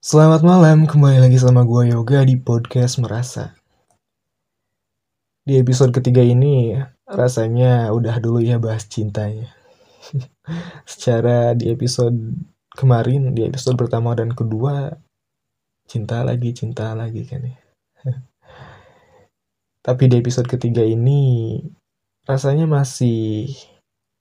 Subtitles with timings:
[0.00, 3.52] Selamat malam, kembali lagi sama gue Yoga di podcast Merasa.
[5.44, 6.72] Di episode ketiga ini,
[7.04, 9.52] rasanya udah dulu ya bahas cintanya.
[10.88, 12.16] Secara di episode
[12.72, 14.88] kemarin, di episode pertama dan kedua,
[15.84, 17.60] cinta lagi, cinta lagi kan ya.
[19.84, 21.60] Tapi di episode ketiga ini,
[22.24, 23.52] rasanya masih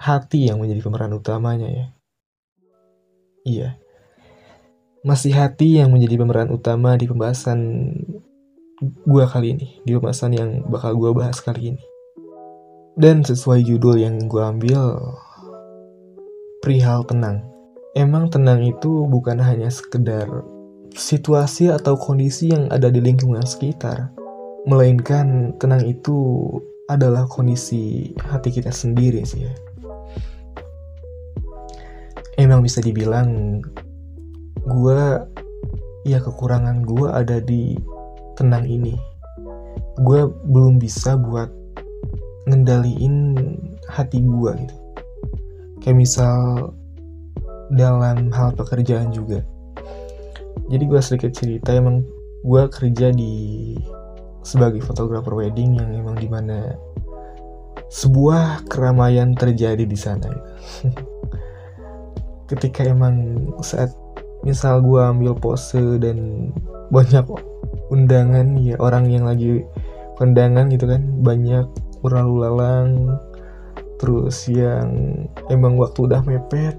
[0.00, 1.86] hati yang menjadi pemeran utamanya ya.
[3.44, 3.68] Iya,
[5.06, 7.94] masih hati yang menjadi pemeran utama di pembahasan
[9.06, 11.82] gue kali ini, di pembahasan yang bakal gue bahas kali ini.
[12.98, 14.98] Dan sesuai judul yang gue ambil,
[16.58, 17.38] perihal tenang.
[17.94, 20.26] Emang tenang itu bukan hanya sekedar
[20.98, 24.10] situasi atau kondisi yang ada di lingkungan sekitar,
[24.66, 26.42] melainkan tenang itu
[26.90, 29.54] adalah kondisi hati kita sendiri sih ya.
[32.36, 33.62] Emang bisa dibilang
[34.66, 35.00] gue
[36.06, 37.78] ya kekurangan gue ada di
[38.34, 38.94] tenang ini.
[40.02, 41.48] Gue belum bisa buat
[42.46, 43.38] ngendaliin
[43.86, 44.76] hati gue gitu.
[45.82, 46.36] Kayak misal
[47.70, 49.42] dalam hal pekerjaan juga.
[50.66, 52.02] Jadi gue sedikit cerita emang
[52.42, 53.74] gue kerja di
[54.46, 56.74] sebagai fotografer wedding yang emang di mana
[57.90, 60.50] sebuah keramaian terjadi di sana gitu.
[62.50, 63.90] ketika emang saat
[64.42, 66.50] misal gue ambil pose dan
[66.90, 67.24] banyak
[67.90, 69.62] undangan ya orang yang lagi
[70.18, 71.66] kondangan gitu kan banyak
[72.00, 72.90] berlalu lalang
[73.96, 76.76] terus yang emang waktu udah mepet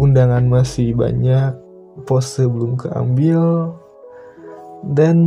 [0.00, 1.56] undangan masih banyak
[2.04, 3.72] pose belum keambil
[4.92, 5.18] dan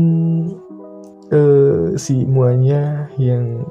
[1.33, 3.65] uh, si muanya yang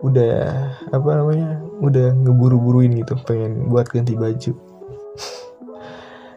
[0.00, 4.56] udah apa namanya udah ngeburu-buruin gitu pengen buat ganti baju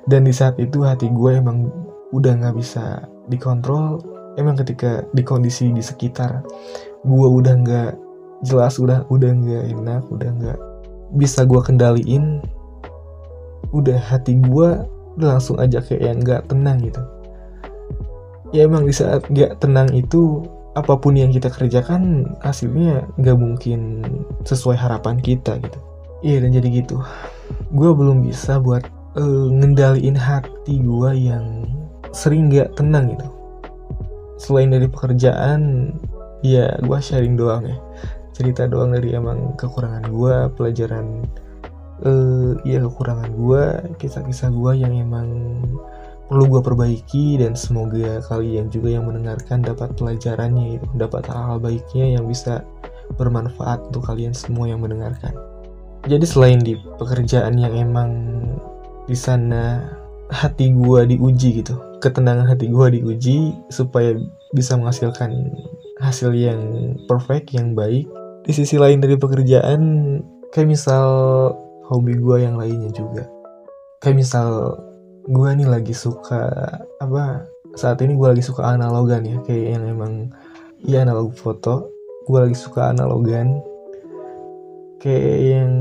[0.07, 1.71] dan di saat itu hati gue emang
[2.11, 4.03] udah nggak bisa dikontrol.
[4.33, 6.41] Emang ketika di kondisi di sekitar
[7.05, 7.91] gue udah nggak
[8.43, 10.59] jelas udah udah nggak enak udah nggak
[11.15, 12.41] bisa gue kendaliin
[13.71, 14.69] udah hati gue
[15.21, 17.01] langsung aja kayak yang nggak tenang gitu.
[18.53, 24.01] Ya emang di saat nggak tenang itu apa pun yang kita kerjakan hasilnya nggak mungkin
[24.45, 25.79] sesuai harapan kita gitu.
[26.25, 26.97] Iya dan jadi gitu.
[27.73, 28.81] Gue belum bisa buat
[29.17, 31.67] uh, ngendaliin hati gue yang
[32.13, 33.27] sering gak tenang gitu.
[34.37, 35.93] Selain dari pekerjaan
[36.45, 37.77] ya gue sharing doang ya.
[38.33, 41.25] Cerita doang dari emang kekurangan gue pelajaran
[42.01, 43.63] uh, ya kekurangan gue
[44.01, 45.29] kisah-kisah gue yang emang
[46.27, 52.17] perlu gue perbaiki dan semoga kalian juga yang mendengarkan dapat pelajarannya itu dapat hal-hal baiknya
[52.17, 52.65] yang bisa
[53.19, 55.35] bermanfaat untuk kalian semua yang mendengarkan.
[56.03, 58.32] Jadi selain di pekerjaan yang emang
[59.03, 59.83] di sana
[60.31, 61.75] hati gue diuji gitu.
[61.99, 64.15] Ketenangan hati gue diuji supaya
[64.55, 65.53] bisa menghasilkan
[65.99, 66.59] hasil yang
[67.07, 68.07] perfect yang baik.
[68.43, 69.81] Di sisi lain dari pekerjaan
[70.51, 71.07] kayak misal
[71.87, 73.27] hobi gue yang lainnya juga.
[74.03, 74.79] Kayak misal
[75.23, 76.51] gue nih lagi suka
[76.99, 77.47] apa
[77.79, 80.13] saat ini gue lagi suka analogan ya kayak yang emang
[80.83, 81.87] ya analog foto.
[82.27, 83.59] Gue lagi suka analogan.
[84.99, 85.71] Kayak yang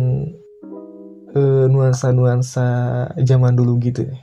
[1.82, 2.66] nuansa-nuansa
[3.19, 4.22] zaman dulu gitu deh.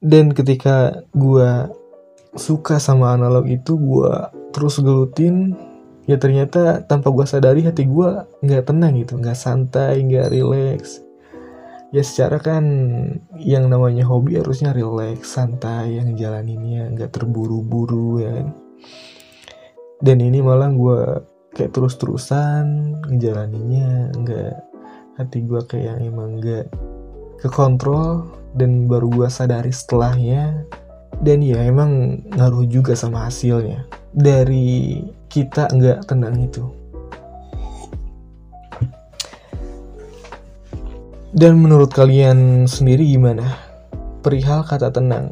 [0.00, 1.68] Dan ketika gue
[2.32, 4.12] suka sama analog itu, gue
[4.56, 5.52] terus gelutin,
[6.08, 11.04] ya ternyata tanpa gue sadari hati gue nggak tenang gitu, nggak santai, nggak relax.
[11.92, 12.64] Ya secara kan
[13.36, 18.48] yang namanya hobi harusnya relax, santai, yang jalaninnya nggak terburu-buru ya kan.
[20.02, 20.98] Dan ini malah gue
[21.52, 22.64] kayak terus-terusan
[23.06, 24.71] ngejalaninnya nggak
[25.20, 26.72] hati gue kayak emang gak
[27.44, 28.24] kekontrol
[28.56, 30.64] dan baru gue sadari setelahnya.
[31.22, 33.86] Dan ya emang ngaruh juga sama hasilnya.
[34.10, 34.98] Dari
[35.30, 36.64] kita nggak tenang itu.
[41.30, 43.54] Dan menurut kalian sendiri gimana?
[44.20, 45.30] Perihal kata tenang.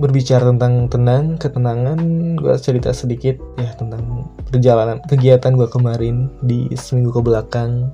[0.00, 1.98] Berbicara tentang tenang ketenangan
[2.38, 7.92] gue cerita sedikit ya tentang perjalanan kegiatan gue kemarin di seminggu ke belakang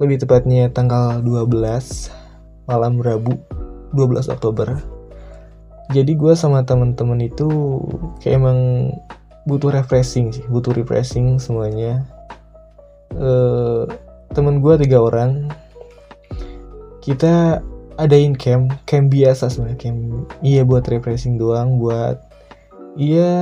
[0.00, 1.52] lebih tepatnya tanggal 12
[2.64, 3.36] malam Rabu
[3.92, 4.80] 12 Oktober.
[5.92, 7.46] Jadi gue sama temen-temen itu
[8.24, 8.58] kayak emang
[9.44, 12.08] butuh refreshing sih butuh refreshing semuanya.
[13.12, 13.84] Uh,
[14.32, 15.52] temen gue tiga orang.
[17.04, 17.60] Kita
[18.00, 20.00] adain camp camp biasa sebenarnya camp
[20.40, 22.16] iya buat refreshing doang buat
[22.96, 23.32] iya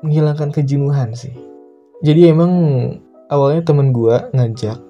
[0.00, 1.36] menghilangkan kejenuhan sih.
[2.00, 2.52] Jadi emang
[3.28, 4.83] awalnya temen gue ngajak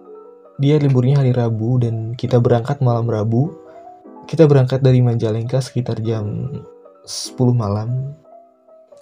[0.59, 3.51] dia liburnya hari Rabu dan kita berangkat malam Rabu.
[4.25, 6.49] Kita berangkat dari Majalengka sekitar jam
[7.03, 8.15] 10 malam.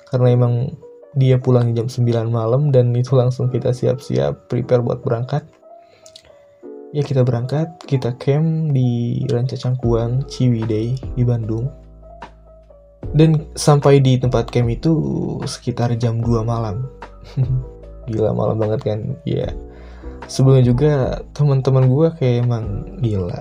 [0.09, 0.73] Karena emang
[1.13, 5.45] dia pulang jam 9 malam dan itu langsung kita siap-siap prepare buat berangkat.
[6.93, 11.69] Ya kita berangkat kita camp di Ranca Cangkuang Ciwidey di Bandung.
[13.13, 14.93] Dan sampai di tempat camp itu
[15.45, 16.89] sekitar jam 2 malam.
[18.09, 18.99] Gila malam banget kan?
[19.29, 19.53] Ya
[20.32, 20.93] sebelumnya juga
[21.37, 22.64] teman-teman gue kayak emang
[23.05, 23.37] gila.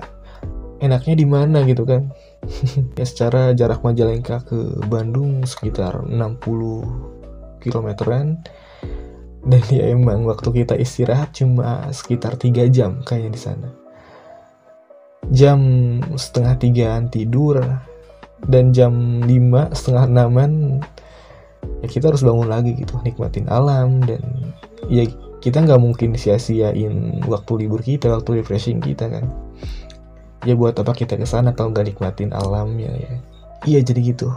[0.84, 2.12] Enaknya di mana gitu kan?
[2.98, 8.44] Ya secara jarak Majalengka ke Bandung sekitar 60 kilometeran.
[9.42, 13.68] Dan ya emang waktu kita istirahat cuma sekitar 3 jam kayaknya di sana.
[15.32, 15.58] Jam
[16.14, 17.62] setengah tigaan tidur
[18.46, 19.30] dan jam 5
[19.72, 20.82] setengah enaman
[21.82, 24.22] ya kita harus bangun lagi gitu nikmatin alam dan
[24.90, 25.06] ya
[25.42, 29.26] kita nggak mungkin sia-siain waktu libur kita waktu refreshing kita kan?
[30.46, 33.12] Ya buat apa kita ke sana kalau nggak nikmatin alamnya ya
[33.66, 34.30] iya jadi gitu.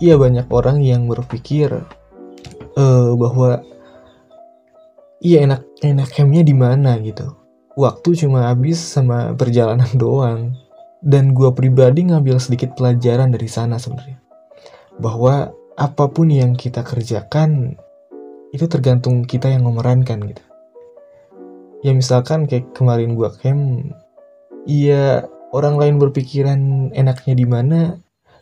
[0.00, 1.70] Iya banyak orang yang berpikir
[2.74, 3.60] uh, bahwa
[5.20, 7.36] iya enak enak campnya di mana gitu.
[7.78, 10.54] Waktu cuma habis sama perjalanan doang.
[11.00, 14.20] Dan gue pribadi ngambil sedikit pelajaran dari sana sebenarnya.
[15.00, 15.48] Bahwa
[15.80, 17.80] apa pun yang kita kerjakan
[18.50, 20.44] itu tergantung kita yang memerankan gitu
[21.80, 23.94] ya misalkan kayak kemarin gue camp
[24.68, 25.24] Iya,
[25.56, 27.80] orang lain berpikiran enaknya di mana,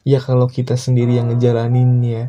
[0.02, 2.26] ya kalau kita sendiri yang ngejalaninnya,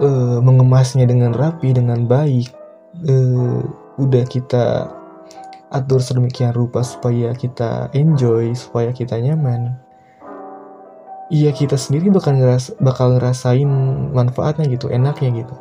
[0.00, 2.48] uh, mengemasnya dengan rapi, dengan baik,
[3.04, 3.60] uh,
[4.00, 4.88] udah kita
[5.68, 9.76] atur sedemikian rupa supaya kita enjoy, supaya kita nyaman.
[11.28, 13.66] Iya kita sendiri bakal ngeras bakal ngerasain
[14.14, 15.54] manfaatnya gitu, enaknya gitu.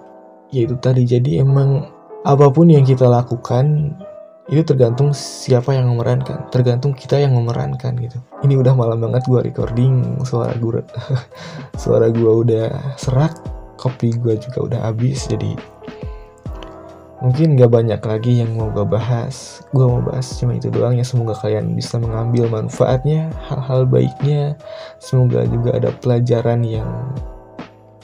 [0.55, 1.91] Ya itu tadi jadi emang
[2.23, 3.91] apa pun yang kita lakukan
[4.47, 6.47] itu tergantung siapa yang memerankan.
[6.47, 8.23] Tergantung kita yang memerankan gitu.
[8.47, 10.79] Ini udah malam banget gua recording suara gua
[11.83, 13.35] suara gua udah serak
[13.75, 15.59] kopi gua juga udah habis jadi
[17.25, 19.65] mungkin gak banyak lagi yang mau gue bahas.
[19.73, 24.53] Gue mau bahas cuma itu doang ya semoga kalian bisa mengambil manfaatnya hal-hal baiknya.
[25.01, 26.87] Semoga juga ada pelajaran yang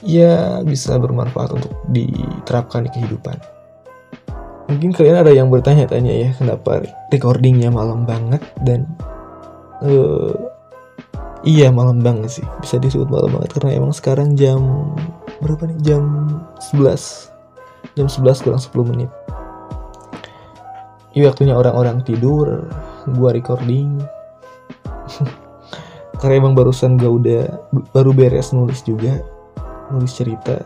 [0.02, 3.38] ya bisa bermanfaat untuk diterapkan di kehidupan.
[4.70, 8.86] Mungkin kalian ada yang bertanya-tanya ya kenapa recordingnya malam banget dan
[9.82, 10.34] uh,
[11.46, 14.90] iya malam banget sih bisa disebut malam banget karena emang sekarang jam
[15.42, 15.78] berapa nih?
[15.82, 16.02] Jam
[16.74, 19.10] 11 jam 11 kurang 10 menit.
[21.12, 22.66] Iya waktunya orang-orang tidur
[23.18, 24.00] gua recording.
[26.22, 27.42] Karena emang barusan gak udah
[27.90, 29.18] baru beres nulis juga
[29.92, 30.56] nulis cerita.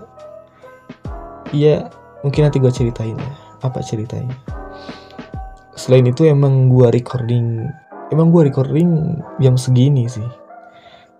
[1.51, 1.91] Iya
[2.23, 3.33] mungkin nanti gue ceritain ya.
[3.67, 4.35] Apa ceritanya?
[5.77, 7.69] Selain itu emang gua recording
[8.09, 10.25] emang gua recording jam segini sih.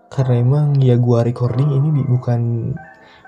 [0.09, 2.73] Karena emang ya gua recording ini bukan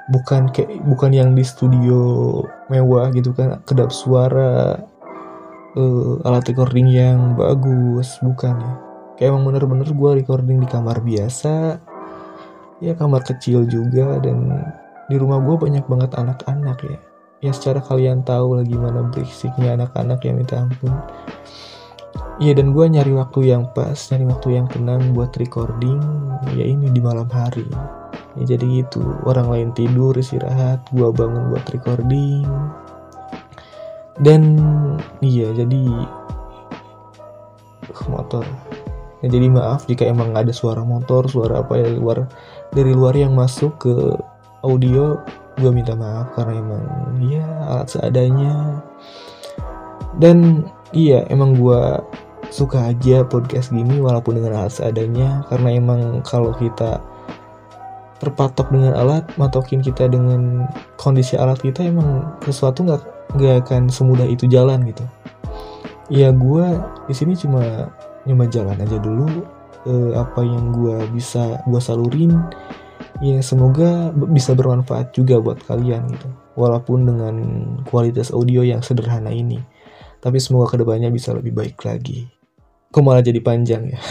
[0.10, 2.42] bukan kayak bukan yang di studio
[2.74, 4.82] mewah gitu kan kedap suara
[5.78, 8.74] uh, alat recording yang bagus bukan ya.
[9.20, 11.76] Kayak emang bener-bener gue recording di kamar biasa
[12.80, 14.48] ya kamar kecil juga dan
[15.12, 16.98] di rumah gue banyak banget anak-anak ya
[17.40, 20.92] ya secara kalian tahu lah gimana berisiknya anak-anak yang minta ampun
[22.40, 26.00] Iya dan gue nyari waktu yang pas, nyari waktu yang tenang buat recording
[26.56, 27.68] ya ini di malam hari.
[28.40, 32.48] Ya jadi gitu, orang lain tidur istirahat, gue bangun buat recording.
[34.24, 34.56] Dan
[35.20, 35.84] iya jadi
[38.08, 38.48] motor.
[39.20, 42.32] Ya, jadi maaf jika emang ada suara motor, suara apa ya luar
[42.72, 43.94] dari luar yang masuk ke
[44.64, 45.20] audio
[45.60, 46.84] gue minta maaf karena emang
[47.28, 48.80] ya alat seadanya.
[50.16, 50.64] Dan
[50.96, 52.00] iya emang gue
[52.50, 57.04] suka aja podcast gini walaupun dengan alat seadanya karena emang kalau kita
[58.20, 60.68] terpatok dengan alat matokin kita dengan
[61.00, 63.04] kondisi alat kita emang sesuatu nggak
[63.36, 65.04] nggak akan semudah itu jalan gitu.
[66.10, 66.68] Ya gue
[67.06, 67.92] di sini cuma
[68.30, 69.26] nyoba jalan aja dulu.
[69.90, 72.36] Eh, apa yang gue bisa gue salurin
[73.24, 76.30] ya semoga bisa bermanfaat juga buat kalian gitu.
[76.54, 77.36] Walaupun dengan
[77.90, 79.58] kualitas audio yang sederhana ini
[80.20, 82.28] tapi semoga ke depannya bisa lebih baik lagi.
[82.92, 84.00] Kok malah jadi panjang ya?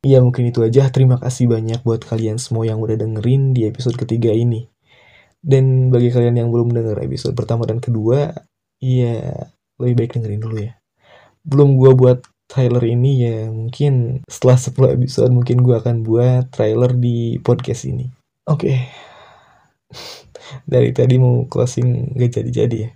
[0.00, 0.88] Ya mungkin itu aja.
[0.88, 4.64] Terima kasih banyak buat kalian semua yang udah dengerin di episode ketiga ini.
[5.44, 8.32] Dan bagi kalian yang belum denger episode pertama dan kedua
[8.80, 9.44] ya
[9.76, 10.80] lebih baik dengerin dulu ya.
[11.44, 16.90] Belum gue buat trailer ini ya mungkin setelah 10 episode mungkin gue akan buat trailer
[16.98, 18.10] di podcast ini.
[18.50, 18.66] Oke.
[18.66, 18.78] Okay.
[20.72, 22.90] Dari tadi mau closing gak jadi-jadi ya.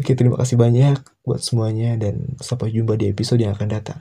[0.00, 4.00] Oke, terima kasih banyak buat semuanya dan sampai jumpa di episode yang akan datang.